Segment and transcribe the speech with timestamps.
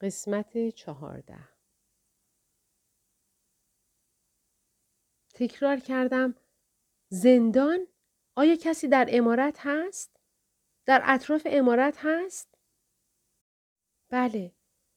[0.00, 1.48] قسمت چهارده
[5.34, 6.34] تکرار کردم
[7.08, 7.86] زندان؟
[8.34, 10.20] آیا کسی در امارت هست؟
[10.86, 12.58] در اطراف امارت هست؟
[14.08, 14.52] بله،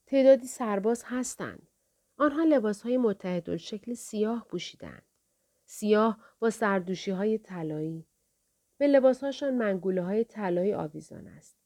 [0.06, 1.68] تعدادی سرباز هستند.
[2.18, 5.06] آنها لباس های متحد شکل سیاه پوشیدند.
[5.66, 8.08] سیاه با سردوشی های طلایی.
[8.78, 11.58] به لباسهاشان منگوله های طلایی آویزان است.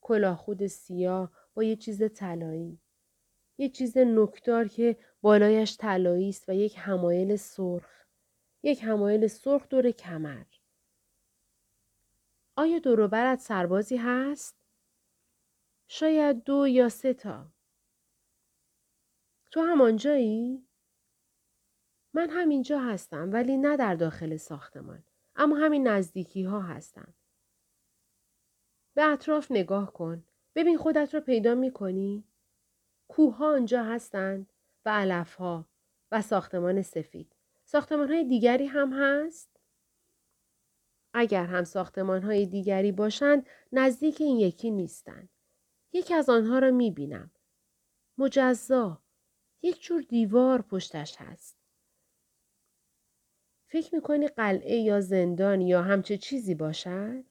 [0.00, 2.80] کلاهخود سیاه با یه چیز طلایی.
[3.58, 8.06] یه چیز نکدار که بالایش طلایی است و یک همایل سرخ.
[8.62, 10.44] یک همایل سرخ دور کمر.
[12.56, 14.56] آیا دوروبرت سربازی هست؟
[15.88, 17.52] شاید دو یا سه تا.
[19.50, 20.68] تو هم آنجایی؟
[22.14, 25.04] من همینجا هستم ولی نه در داخل ساختمان.
[25.36, 27.14] اما همین نزدیکی ها هستم.
[28.94, 30.27] به اطراف نگاه کن.
[30.58, 32.24] ببین خودت رو پیدا می کنی؟
[33.08, 34.52] کوه ها آنجا هستند
[34.84, 35.68] و علف ها
[36.12, 37.36] و ساختمان سفید.
[37.64, 39.60] ساختمان های دیگری هم هست؟
[41.14, 45.28] اگر هم ساختمان های دیگری باشند نزدیک این یکی نیستند.
[45.92, 47.30] یکی از آنها را می بینم.
[48.18, 49.02] مجزا.
[49.62, 51.56] یک جور دیوار پشتش هست.
[53.66, 57.24] فکر می کنی قلعه یا زندان یا همچه چیزی باشد؟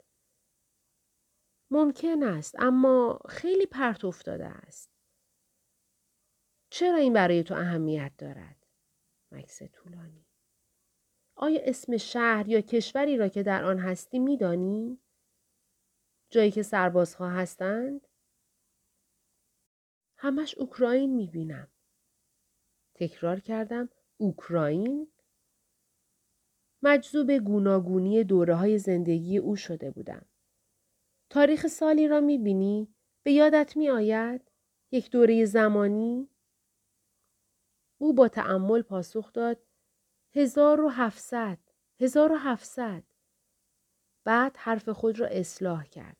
[1.71, 4.91] ممکن است اما خیلی پرت افتاده است.
[6.69, 8.65] چرا این برای تو اهمیت دارد؟
[9.31, 10.25] مکس طولانی.
[11.35, 14.99] آیا اسم شهر یا کشوری را که در آن هستی میدانی؟
[16.29, 18.07] جایی که سربازها هستند؟
[20.17, 21.67] همش اوکراین می‌بینم.
[22.93, 25.11] تکرار کردم اوکراین؟
[26.81, 30.25] مجذوب گوناگونی دوره های زندگی او شده بودم.
[31.37, 34.51] تاریخ سالی را می‌بینی؟ به یادت می آید؟
[34.91, 36.29] یک دوره زمانی؟
[37.97, 39.59] او با تعمل پاسخ داد
[40.35, 41.57] هزار و هفتصد
[41.99, 43.03] هزار و هفتصد
[44.23, 46.17] بعد حرف خود را اصلاح کرد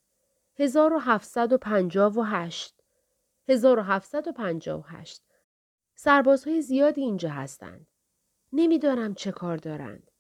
[0.60, 2.84] هزار و هفتصد و پنجاه و هشت
[3.50, 5.24] هزار و هفتصد و پنجاه و هشت
[5.96, 7.88] سربازهای زیادی اینجا هستند
[8.54, 10.12] نمی‌دانم چه کار دارند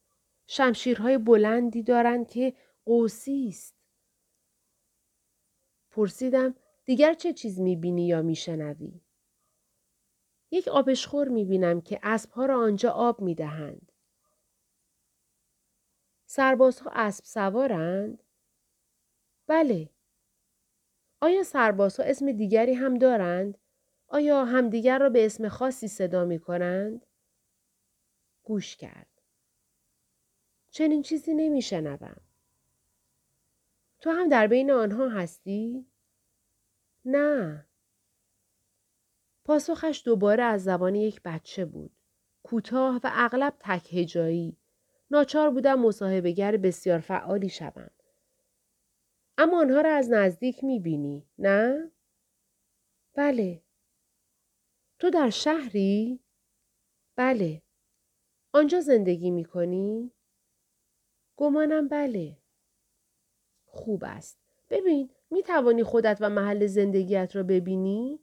[0.47, 2.53] شمشیرهای بلندی دارند که
[2.85, 3.77] قوسی است
[5.97, 9.02] پرسیدم دیگر چه چیز می‌بینی یا میشنوی
[10.52, 13.91] یک آبشخور می بینم که اسبها را آنجا آب می دهند.
[16.25, 18.24] سربازها اسب سوارند؟
[19.47, 19.90] بله.
[21.22, 23.58] آیا سربازها اسم دیگری هم دارند؟
[24.08, 27.06] آیا همدیگر را به اسم خاصی صدا می کنند؟
[28.44, 29.22] گوش کرد.
[30.69, 32.27] چنین چیزی نمی شنبم.
[34.07, 35.85] تو هم در بین آنها هستی؟
[37.06, 37.66] نه.
[39.45, 41.91] پاسخش دوباره از زبان یک بچه بود.
[42.44, 44.57] کوتاه و اغلب تک هجایی.
[45.12, 47.90] ناچار بودم مصاحبهگر بسیار فعالی شوم.
[49.38, 51.91] اما آنها را از نزدیک می بینی، نه؟
[53.13, 53.63] بله.
[55.00, 56.19] تو در شهری؟
[57.16, 57.62] بله.
[58.53, 60.12] آنجا زندگی می کنی؟
[61.38, 62.38] گمانم بله.
[63.78, 64.40] خوب است.
[64.70, 68.20] ببین می توانی خودت و محل زندگیت را ببینی؟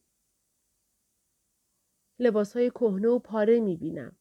[2.19, 4.17] لباس های کهنه و پاره می بینم.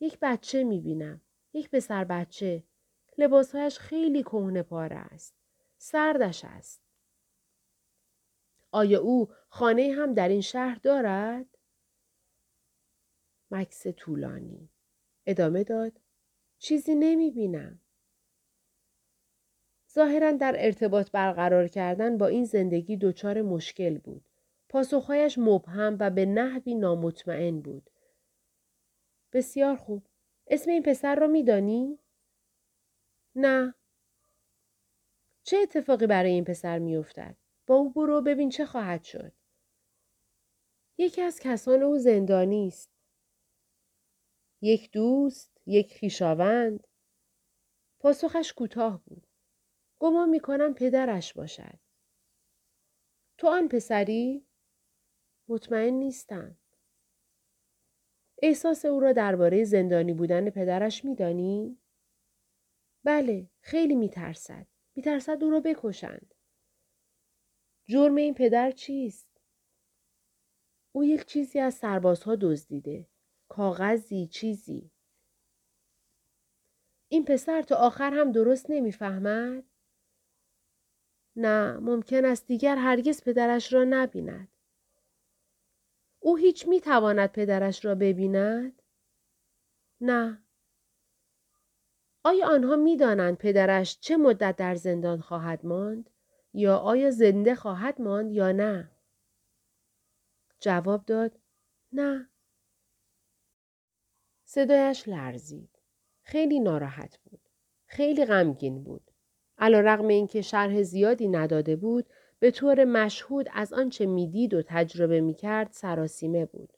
[0.00, 1.20] یک بچه می بینم.
[1.52, 2.64] یک پسر بچه.
[3.18, 5.34] لباسهایش خیلی کهنه پاره است.
[5.78, 6.82] سردش است.
[8.72, 11.58] آیا او خانه هم در این شهر دارد؟
[13.50, 14.70] مکس طولانی.
[15.26, 16.00] ادامه داد.
[16.58, 17.80] چیزی نمی بینم.
[19.94, 24.24] ظاهرا در ارتباط برقرار کردن با این زندگی دچار مشکل بود.
[24.68, 27.90] پاسخهایش مبهم و به نحوی نامطمئن بود.
[29.32, 30.02] بسیار خوب.
[30.46, 31.98] اسم این پسر را میدانی؟
[33.36, 33.74] نه.
[35.42, 39.32] چه اتفاقی برای این پسر میافتد؟ با او برو ببین چه خواهد شد.
[40.98, 42.90] یکی از کسان او زندانی است.
[44.62, 46.86] یک دوست، یک خیشاوند.
[48.00, 49.27] پاسخش کوتاه بود.
[49.98, 51.78] گمان می کنم پدرش باشد.
[53.38, 54.46] تو آن پسری؟
[55.48, 56.58] مطمئن نیستم.
[58.42, 61.78] احساس او را درباره زندانی بودن پدرش میدانی؟
[63.04, 64.66] بله، خیلی میترسد.
[64.94, 66.34] میترسد او را بکشند.
[67.86, 69.28] جرم این پدر چیست؟
[70.92, 73.06] او یک چیزی از سربازها دزدیده.
[73.48, 74.90] کاغذی چیزی.
[77.08, 79.64] این پسر تا آخر هم درست نمی‌فهمد؟
[81.38, 84.48] نه، ممکن است دیگر هرگز پدرش را نبیند.
[86.20, 88.82] او هیچ می تواند پدرش را ببیند؟
[90.00, 90.42] نه.
[92.24, 96.10] آیا آنها می دانند پدرش چه مدت در زندان خواهد ماند؟
[96.54, 98.90] یا آیا زنده خواهد ماند یا نه؟
[100.60, 101.38] جواب داد
[101.92, 102.28] نه.
[104.44, 105.78] صدایش لرزید.
[106.22, 107.40] خیلی ناراحت بود.
[107.86, 109.10] خیلی غمگین بود.
[109.58, 112.06] علا رقم اینکه شرح زیادی نداده بود
[112.38, 116.72] به طور مشهود از آنچه می‌دید و تجربه می‌کرد سراسیمه بود.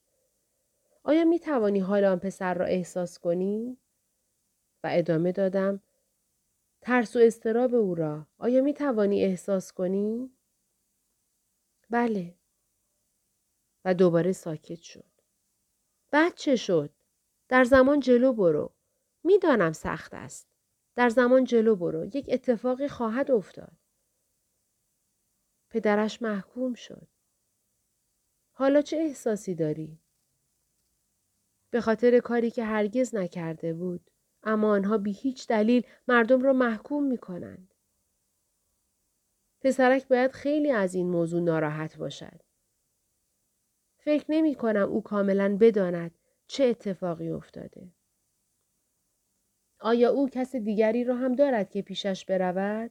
[1.02, 3.78] آیا می توانی حال آن پسر را احساس کنی؟
[4.84, 5.82] و ادامه دادم
[6.80, 10.30] ترس و استراب او را آیا می توانی احساس کنی؟
[11.90, 12.34] بله.
[13.84, 15.10] و دوباره ساکت شد.
[16.10, 16.90] بعد چه شد؟
[17.48, 18.72] در زمان جلو برو.
[19.24, 20.49] می‌دانم سخت است.
[21.00, 22.04] در زمان جلو برو.
[22.04, 23.72] یک اتفاقی خواهد افتاد.
[25.70, 27.08] پدرش محکوم شد.
[28.52, 29.98] حالا چه احساسی داری؟
[31.70, 34.10] به خاطر کاری که هرگز نکرده بود.
[34.42, 37.74] اما آنها بی هیچ دلیل مردم را محکوم می کنند.
[39.60, 42.40] پسرک باید خیلی از این موضوع ناراحت باشد.
[43.98, 47.92] فکر نمی کنم او کاملا بداند چه اتفاقی افتاده.
[49.80, 52.90] آیا او کس دیگری را هم دارد که پیشش برود؟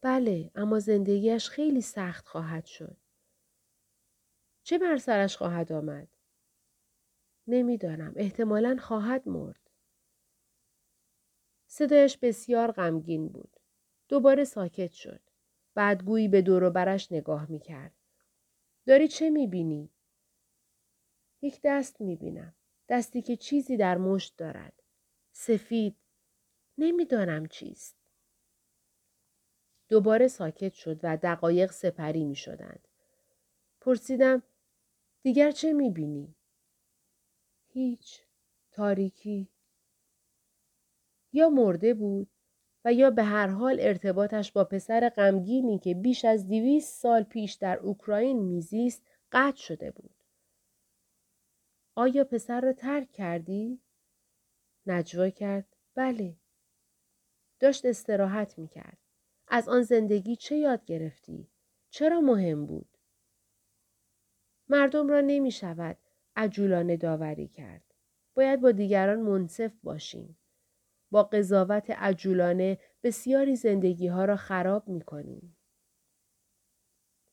[0.00, 2.96] بله اما زندگیش خیلی سخت خواهد شد.
[4.62, 6.08] چه بر سرش خواهد آمد؟
[7.46, 8.12] نمی‌دانم.
[8.16, 9.70] احتمالا خواهد مرد.
[11.66, 13.56] صدایش بسیار غمگین بود.
[14.08, 15.20] دوباره ساکت شد.
[15.74, 17.94] بعد گویی به دور و برش نگاه می کرد.
[18.86, 19.90] داری چه می بینی؟
[21.42, 22.54] یک دست می بینم.
[22.88, 24.81] دستی که چیزی در مشت دارد.
[25.32, 25.96] سفید.
[26.78, 27.96] نمی‌دانم چیست.
[29.88, 32.88] دوباره ساکت شد و دقایق سپری می شدند.
[33.80, 34.42] پرسیدم
[35.22, 36.34] دیگر چه می بینی؟
[37.68, 38.20] هیچ.
[38.70, 39.48] تاریکی.
[41.32, 42.28] یا مرده بود
[42.84, 47.52] و یا به هر حال ارتباطش با پسر غمگینی که بیش از دویست سال پیش
[47.52, 49.02] در اوکراین میزیست
[49.32, 50.14] قطع شده بود.
[51.94, 53.80] آیا پسر را ترک کردی؟
[54.86, 55.76] نجوا کرد.
[55.94, 56.36] بله.
[57.60, 58.98] داشت استراحت می کرد.
[59.48, 61.48] از آن زندگی چه یاد گرفتی؟
[61.90, 62.98] چرا مهم بود؟
[64.68, 65.96] مردم را نمی شود
[66.36, 67.94] عجولانه داوری کرد.
[68.34, 70.38] باید با دیگران منصف باشیم.
[71.10, 75.56] با قضاوت عجولانه بسیاری زندگی ها را خراب می کنیم.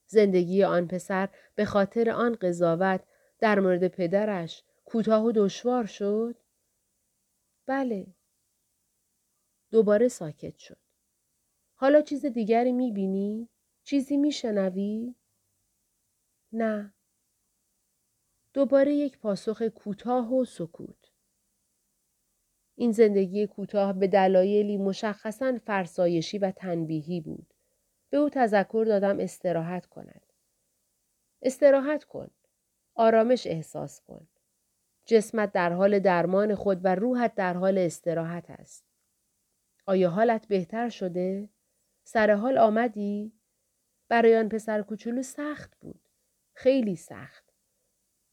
[0.07, 3.03] زندگی آن پسر به خاطر آن قضاوت
[3.39, 6.35] در مورد پدرش کوتاه و دشوار شد؟
[7.69, 8.07] بله.
[9.71, 10.77] دوباره ساکت شد.
[11.75, 13.49] حالا چیز دیگری می بینی؟
[13.83, 15.15] چیزی می شنوی؟
[16.51, 16.93] نه.
[18.53, 21.11] دوباره یک پاسخ کوتاه و سکوت.
[22.75, 27.53] این زندگی کوتاه به دلایلی مشخصا فرسایشی و تنبیهی بود.
[28.09, 30.33] به او تذکر دادم استراحت کند.
[31.41, 32.29] استراحت کن.
[32.95, 34.27] آرامش احساس کن.
[35.09, 38.85] جسمت در حال درمان خود و روحت در حال استراحت است.
[39.85, 41.49] آیا حالت بهتر شده؟
[42.03, 43.33] سر حال آمدی؟
[44.09, 46.09] برای آن پسر کوچولو سخت بود.
[46.53, 47.53] خیلی سخت.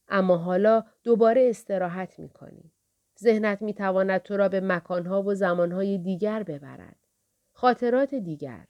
[0.08, 2.72] اما حالا دوباره استراحت می کنی.
[3.20, 7.06] ذهنت می تواند تو را به مکانها و زمانهای دیگر ببرد.
[7.53, 8.67] خاطرات دیگر.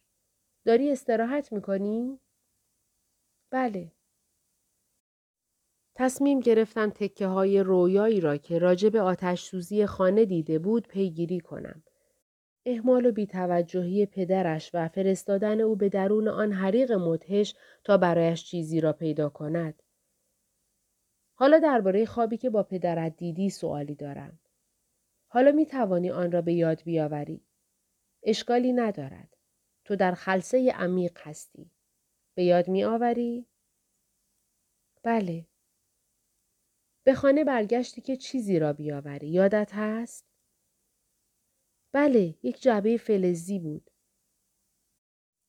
[0.64, 2.20] داری استراحت می کنی؟
[3.50, 3.92] بله.
[5.98, 11.82] تصمیم گرفتم تکه های رویایی را که راجب آتش سوزی خانه دیده بود پیگیری کنم.
[12.66, 18.80] احمال و بیتوجهی پدرش و فرستادن او به درون آن حریق مدهش تا برایش چیزی
[18.80, 19.82] را پیدا کند.
[21.34, 24.38] حالا درباره خوابی که با پدرت دیدی سوالی دارم.
[25.26, 27.44] حالا می توانی آن را به یاد بیاوری.
[28.22, 29.36] اشکالی ندارد.
[29.84, 31.70] تو در خلصه عمیق هستی.
[32.34, 33.46] به یاد می آوری؟
[35.02, 35.46] بله.
[37.06, 39.28] به خانه برگشتی که چیزی را بیاوری.
[39.28, 40.26] یادت هست؟
[41.92, 43.90] بله، یک جعبه فلزی بود.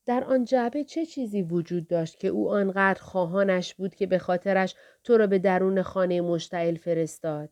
[0.06, 4.76] در آن جعبه چه چیزی وجود داشت که او آنقدر خواهانش بود که به خاطرش
[5.04, 7.50] تو را به درون خانه مشتعل فرستاد؟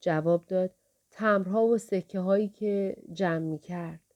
[0.00, 0.74] جواب داد
[1.10, 4.14] تمرها و سکه هایی که جمع می کرد.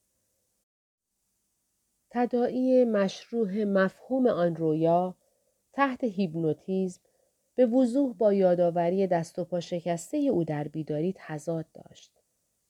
[2.09, 5.15] تدائی مشروع مفهوم آن رویا
[5.73, 7.01] تحت هیپنوتیزم
[7.57, 12.11] به وضوح با یادآوری دست و پا شکسته او در بیداری تضاد داشت.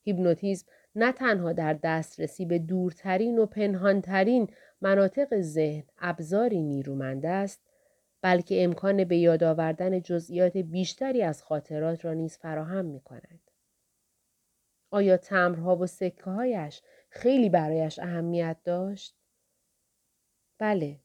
[0.02, 4.48] هیپنوتیزم نه تنها در دسترسی به دورترین و پنهانترین
[4.80, 7.60] مناطق ذهن ابزاری نیرومند است
[8.22, 13.40] بلکه امکان به یاد آوردن جزئیات بیشتری از خاطرات را نیز فراهم می کند.
[14.90, 19.14] آیا تمرها و سکه هایش خیلی برایش اهمیت داشت؟
[20.58, 21.00] بله.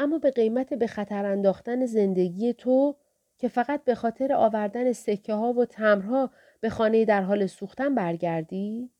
[0.00, 2.96] اما به قیمت به خطر انداختن زندگی تو
[3.38, 6.30] که فقط به خاطر آوردن سکه ها و تمرها
[6.60, 8.90] به خانه در حال سوختن برگردی؟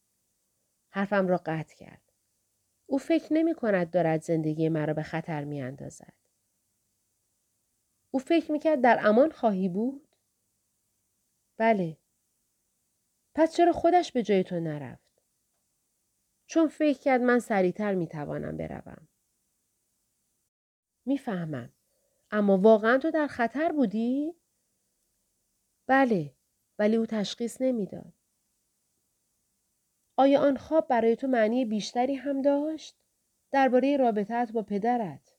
[0.90, 2.02] حرفم را قطع کرد.
[2.87, 6.12] او فکر نمی کند دارد زندگی مرا به خطر می اندازد.
[8.11, 10.16] او فکر می کرد در امان خواهی بود؟
[11.57, 11.97] بله.
[13.35, 15.23] پس چرا خودش به جای تو نرفت؟
[16.47, 19.09] چون فکر کرد من سریعتر می توانم بروم.
[21.10, 21.72] می‌فهمم.
[22.30, 24.34] اما واقعا تو در خطر بودی؟
[25.86, 26.34] بله.
[26.78, 28.12] ولی او تشخیص نمی‌داد.
[30.16, 32.96] آیا آن خواب برای تو معنی بیشتری هم داشت؟
[33.52, 35.36] درباره رابطت با پدرت؟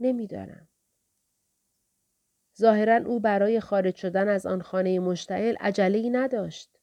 [0.00, 0.68] نمی‌دانم.
[2.58, 6.78] ظاهرا او برای خارج شدن از آن خانه مشتعل عجله نداشت.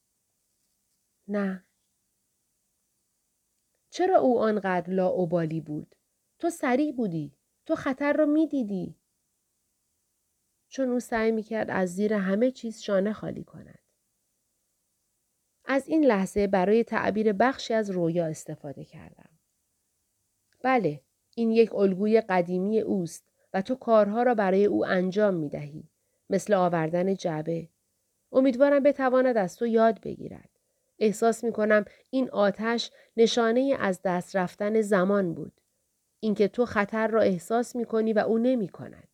[1.28, 1.64] نه.
[3.90, 5.94] چرا او آنقدر لاعبالی بود؟
[6.40, 7.36] تو سریع بودی.
[7.66, 8.96] تو خطر را می‌دیدی.
[10.68, 13.78] چون او سعی می‌کرد از زیر همه چیز شانه خالی کند.
[15.64, 19.30] از این لحظه برای تعبیر بخشی از رویا استفاده کردم.
[20.62, 21.00] بله،
[21.34, 25.88] این یک الگوی قدیمی اوست و تو کارها را برای او انجام می دهی.
[26.30, 27.68] مثل آوردن جعبه.
[28.32, 30.50] امیدوارم بتواند از تو یاد بگیرد.
[30.98, 35.59] احساس می کنم این آتش نشانه از دست رفتن زمان بود.
[36.20, 39.08] اینکه تو خطر را احساس می کنی و او نمی کند.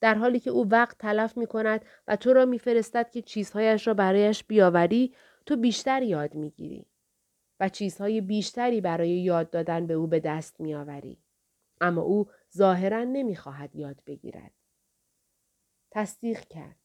[0.00, 3.94] در حالی که او وقت تلف می کند و تو را میفرستد که چیزهایش را
[3.94, 5.14] برایش بیاوری
[5.46, 6.86] تو بیشتر یاد می گیری
[7.60, 11.18] و چیزهای بیشتری برای یاد دادن به او به دست می آوری.
[11.80, 12.26] اما او
[12.56, 14.52] ظاهرا نمی‌خواهد یاد بگیرد.
[15.90, 16.76] تصدیق کرد.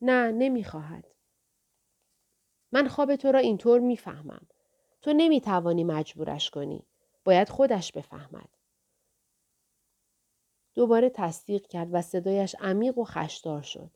[0.00, 1.06] نه نمی‌خواهد.
[2.72, 4.46] من خواب تو را اینطور می‌فهمم.
[5.02, 6.86] تو نمی‌توانی مجبورش کنی.
[7.24, 8.48] باید خودش بفهمد.
[10.74, 13.90] دوباره تصدیق کرد و صدایش عمیق و خشدار شد.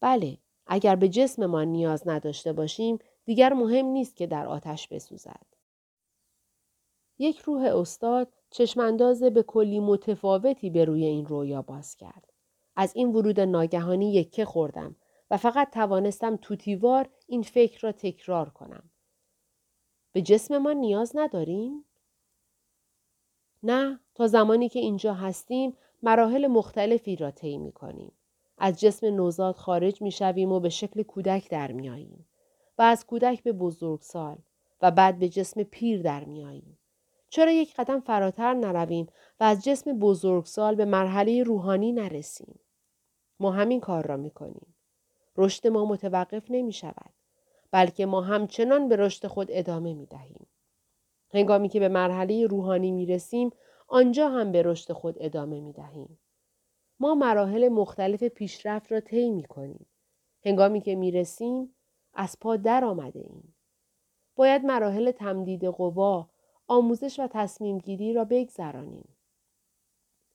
[0.00, 5.46] بله، اگر به جسم ما نیاز نداشته باشیم، دیگر مهم نیست که در آتش بسوزد.
[7.18, 12.32] یک روح استاد چشمانداز به کلی متفاوتی به روی این رویا باز کرد.
[12.76, 14.96] از این ورود ناگهانی یکه خوردم
[15.30, 18.90] و فقط توانستم توتیوار این فکر را تکرار کنم.
[20.12, 21.84] به جسم ما نیاز نداریم؟
[23.62, 28.12] نه تا زمانی که اینجا هستیم مراحل مختلفی را طی می کنیم.
[28.58, 32.26] از جسم نوزاد خارج می شویم و به شکل کودک در می آییم.
[32.78, 34.38] و از کودک به بزرگسال
[34.82, 36.78] و بعد به جسم پیر در می آییم.
[37.30, 39.06] چرا یک قدم فراتر نرویم
[39.40, 42.60] و از جسم بزرگسال به مرحله روحانی نرسیم؟
[43.40, 44.74] ما همین کار را می کنیم.
[45.36, 47.12] رشد ما متوقف نمی شود.
[47.70, 50.46] بلکه ما همچنان به رشد خود ادامه می دهیم.
[51.32, 53.50] هنگامی که به مرحله روحانی می رسیم،
[53.88, 56.18] آنجا هم به رشد خود ادامه می دهیم.
[57.00, 59.86] ما مراحل مختلف پیشرفت را طی می کنیم.
[60.44, 61.74] هنگامی که می رسیم،
[62.14, 63.54] از پا در آمده ایم.
[64.36, 66.30] باید مراحل تمدید قوا،
[66.68, 69.16] آموزش و تصمیم گیری را بگذرانیم.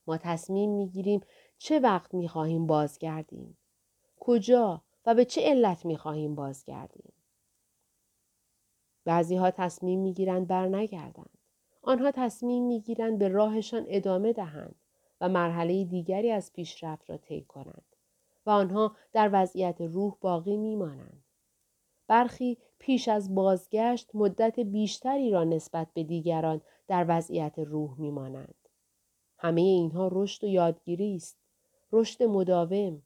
[0.06, 1.20] ما تصمیم می گیریم
[1.58, 3.58] چه وقت می خواهیم بازگردیم.
[4.20, 7.12] کجا و به چه علت می خواهیم بازگردیم.
[9.06, 11.38] بعضی ها تصمیم می گیرند بر نگردند.
[11.82, 14.74] آنها تصمیم می گیرند به راهشان ادامه دهند
[15.20, 17.96] و مرحله دیگری از پیشرفت را طی کنند
[18.46, 21.24] و آنها در وضعیت روح باقی می مانند.
[22.06, 28.68] برخی پیش از بازگشت مدت بیشتری را نسبت به دیگران در وضعیت روح می مانند.
[29.38, 31.38] همه اینها رشد و یادگیری است.
[31.92, 33.02] رشد مداوم.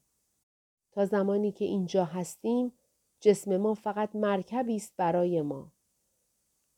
[0.91, 2.73] تا زمانی که اینجا هستیم
[3.19, 5.71] جسم ما فقط مرکبی است برای ما.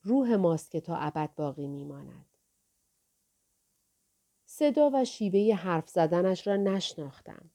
[0.03, 2.25] روح ماست که تا ابد باقی میماند.
[4.45, 7.49] صدا و شیوه حرف زدنش را نشناختم.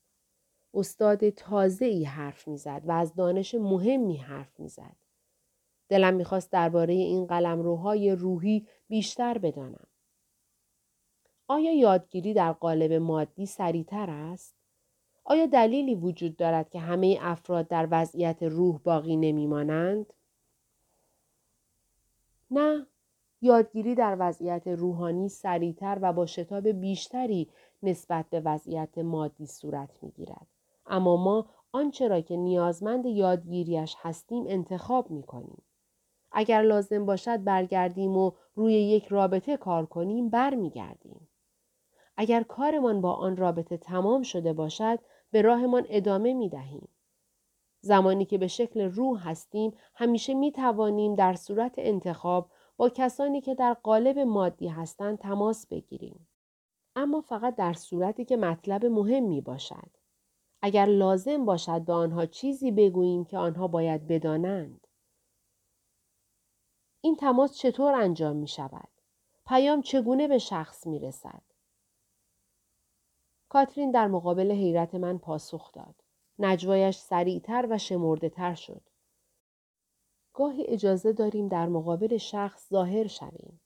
[0.75, 4.97] استاد تازه ای حرف می‌زد و از دانش مهمی حرف می‌زد.
[5.89, 9.87] دلم می‌خواست درباره این قلمروهای روحی بیشتر بدانم.
[11.49, 14.55] آیا یادگیری در قالب مادی سریعتر است؟
[15.25, 20.13] آیا دلیلی وجود دارد که همه افراد در وضعیت روح باقی نمیمانند؟
[22.51, 22.87] نه،
[23.41, 27.51] یادگیری در وضعیت روحانی سریعتر و با شتاب بیشتری
[27.83, 30.47] نسبت به وضعیت مادی صورت می گیرد.
[30.87, 35.63] اما ما آنچه را که نیازمند یادگیریش هستیم انتخاب می کنیم.
[36.33, 41.29] اگر لازم باشد برگردیم و روی یک رابطه کار کنیم برمیگردیم.
[42.17, 44.99] اگر کارمان با آن رابطه تمام شده باشد
[45.31, 46.89] به راهمان ادامه می دهیم.
[47.81, 53.55] زمانی که به شکل روح هستیم همیشه می توانیم در صورت انتخاب با کسانی که
[53.55, 56.29] در قالب مادی هستند تماس بگیریم.
[56.97, 59.91] اما فقط در صورتی که مطلب مهمی باشد.
[60.63, 64.87] اگر لازم باشد به آنها چیزی بگوییم که آنها باید بدانند.
[67.01, 68.89] این تماس چطور انجام می شود؟
[69.47, 71.43] پیام چگونه به شخص می رسد؟
[73.49, 76.08] کاترین در مقابل حیرت من پاسخ داد.
[76.39, 78.83] نجوایش سریعتر و شمرده تر شد.
[80.33, 83.61] گاهی اجازه داریم در مقابل شخص ظاهر شویم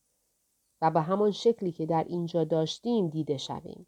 [0.82, 3.86] و به همان شکلی که در اینجا داشتیم دیده شویم.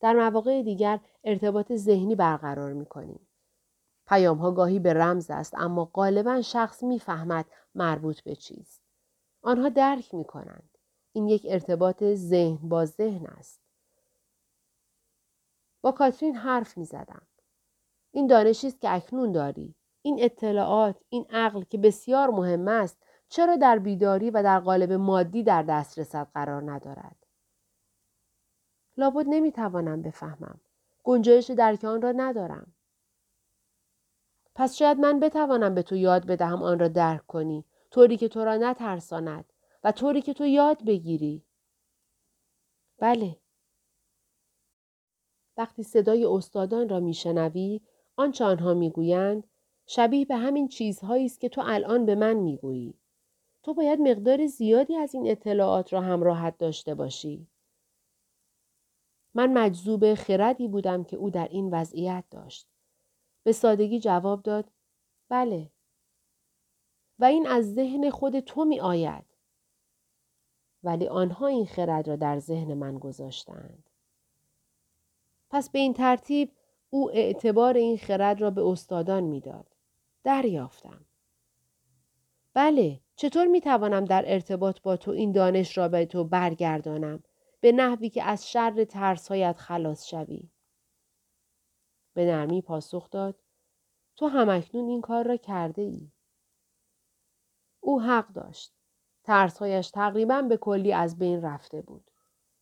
[0.00, 3.28] در مواقع دیگر ارتباط ذهنی برقرار می کنیم.
[4.06, 8.82] پیام ها گاهی به رمز است اما غالبا شخص می‌فهمد مربوط به چیست.
[9.42, 10.78] آنها درک می کنند.
[11.12, 13.60] این یک ارتباط ذهن با ذهن است.
[15.80, 17.26] با کاترین حرف می زدم.
[18.12, 19.74] این دانشی است که اکنون داری.
[20.02, 25.42] این اطلاعات، این عقل که بسیار مهم است، چرا در بیداری و در قالب مادی
[25.42, 27.16] در دسترست قرار ندارد؟
[28.96, 30.60] لابد نمی‌توانم بفهمم.
[31.02, 32.74] گنجایش درک آن را ندارم.
[34.54, 38.44] پس شاید من بتوانم به تو یاد بدهم آن را درک کنی طوری که تو
[38.44, 39.52] را نترساند
[39.84, 41.44] و طوری که تو یاد بگیری.
[42.98, 43.36] بله.
[45.56, 47.80] وقتی صدای استادان را میشنوی
[48.16, 49.44] آنچه آنها می‌گویند
[49.86, 52.94] شبیه به همین چیزهایی است که تو الان به من می‌گویی.
[53.62, 57.46] تو باید مقدار زیادی از این اطلاعات را همراهت داشته باشی.
[59.34, 62.66] من مجذوب خردی بودم که او در این وضعیت داشت.
[63.42, 64.70] به سادگی جواب داد
[65.28, 65.70] بله.
[67.18, 69.24] و این از ذهن خود تو می آید.
[70.82, 73.90] ولی آنها این خرد را در ذهن من گذاشتند.
[75.50, 76.52] پس به این ترتیب
[76.94, 79.66] او اعتبار این خرد را به استادان می‌داد.
[80.24, 81.04] دریافتم.
[82.54, 87.22] بله، چطور می توانم در ارتباط با تو این دانش را به تو برگردانم
[87.60, 90.50] به نحوی که از شر ترسهایت خلاص شوی؟
[92.14, 93.42] به نرمی پاسخ داد
[94.16, 96.10] تو همکنون این کار را کرده ای.
[97.80, 98.72] او حق داشت.
[99.24, 102.10] ترسهایش تقریبا به کلی از بین رفته بود.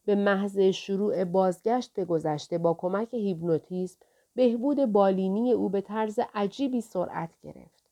[0.04, 3.98] به محض شروع بازگشت به گذشته با کمک هیپنوتیزم
[4.34, 7.90] بهبود بالینی او به طرز عجیبی سرعت گرفت.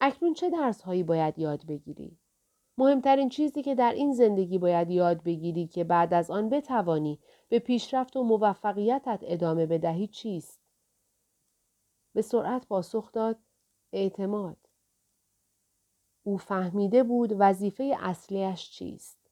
[0.00, 2.18] اکنون چه درس هایی باید یاد بگیری؟
[2.78, 7.58] مهمترین چیزی که در این زندگی باید یاد بگیری که بعد از آن بتوانی به
[7.58, 10.60] پیشرفت و موفقیتت ادامه بدهی چیست؟
[12.14, 13.38] به سرعت پاسخ داد
[13.92, 14.56] اعتماد.
[16.22, 19.23] او فهمیده بود وظیفه اصلیش چیست.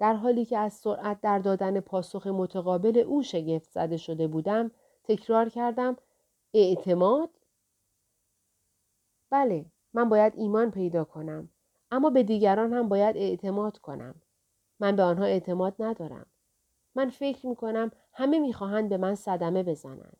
[0.00, 4.70] در حالی که از سرعت در دادن پاسخ متقابل او شگفت زده شده بودم
[5.04, 5.96] تکرار کردم
[6.54, 7.30] اعتماد؟
[9.30, 11.48] بله من باید ایمان پیدا کنم
[11.90, 14.14] اما به دیگران هم باید اعتماد کنم.
[14.80, 16.26] من به آنها اعتماد ندارم.
[16.94, 20.16] من فکر می کنم همه می‌خواهند به من صدمه بزنند.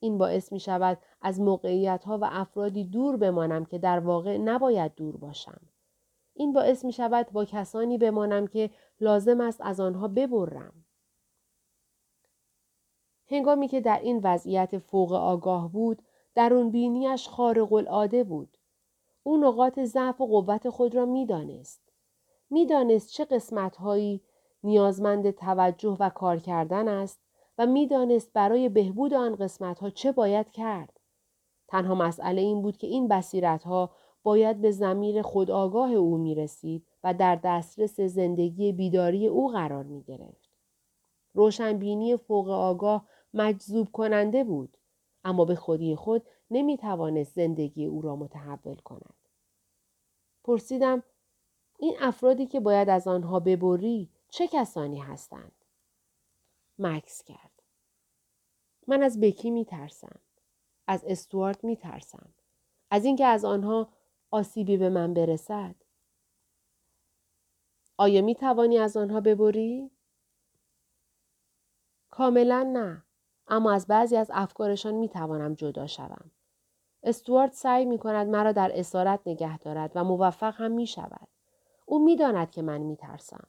[0.00, 4.94] این باعث می شود از موقعیت ها و افرادی دور بمانم که در واقع نباید
[4.94, 5.60] دور باشم.
[6.36, 8.70] این باعث می شود با کسانی بمانم که
[9.00, 10.72] لازم است از آنها ببرم.
[13.30, 16.02] هنگامی که در این وضعیت فوق آگاه بود،
[16.34, 18.58] درون بینیش خارق العاده بود.
[19.22, 21.80] او نقاط ضعف و قوت خود را می‌دانست.
[22.50, 24.22] می‌دانست چه قسمتهایی
[24.62, 27.20] نیازمند توجه و کار کردن است
[27.58, 31.00] و می‌دانست برای بهبود آن قسمتها چه باید کرد.
[31.68, 33.90] تنها مسئله این بود که این بصیرتها
[34.26, 40.02] باید به زمیر خودآگاه او می رسید و در دسترس زندگی بیداری او قرار می
[40.02, 40.50] گرفت.
[41.34, 44.76] روشنبینی فوق آگاه مجذوب کننده بود
[45.24, 49.14] اما به خودی خود نمی توانست زندگی او را متحول کند.
[50.44, 51.02] پرسیدم
[51.78, 55.64] این افرادی که باید از آنها ببری چه کسانی هستند؟
[56.78, 57.62] مکس کرد.
[58.86, 60.20] من از بکی می ترسم.
[60.86, 62.28] از استوارت می ترسم.
[62.90, 63.88] از اینکه از آنها
[64.30, 65.74] آسیبی به من برسد.
[67.96, 69.90] آیا می توانی از آنها ببری؟
[72.10, 73.02] کاملا نه.
[73.48, 76.30] اما از بعضی از افکارشان می توانم جدا شوم.
[77.02, 81.28] استوارت سعی می کند مرا در اسارت نگه دارد و موفق هم می شود.
[81.86, 83.48] او می داند که من می ترسم.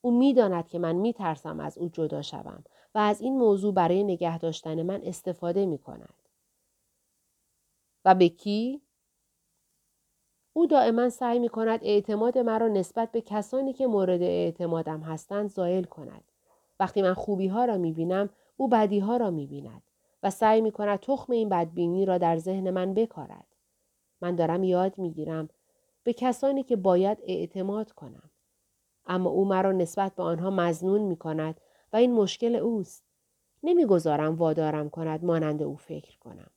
[0.00, 3.74] او می داند که من می ترسم از او جدا شوم و از این موضوع
[3.74, 6.14] برای نگه داشتن من استفاده می کند.
[8.04, 8.82] و به کی؟
[10.58, 15.84] او دائما سعی می کند اعتماد مرا نسبت به کسانی که مورد اعتمادم هستند زائل
[15.84, 16.24] کند.
[16.80, 19.82] وقتی من خوبی ها را می بینم او بدی ها را می بیند
[20.22, 23.46] و سعی می کند تخم این بدبینی را در ذهن من بکارد.
[24.20, 25.48] من دارم یاد می گیرم
[26.04, 28.30] به کسانی که باید اعتماد کنم.
[29.06, 31.60] اما او مرا نسبت به آنها مزنون می کند
[31.92, 33.04] و این مشکل اوست.
[33.62, 36.50] نمی‌گذارم وادارم کند مانند او فکر کنم.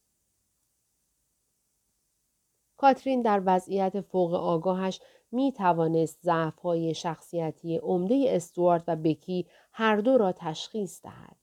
[2.81, 4.99] کاترین در وضعیت فوق آگاهش
[5.31, 11.40] می توانست ضعف شخصیتی عمده استوارت و بکی هر دو را تشخیص دهد.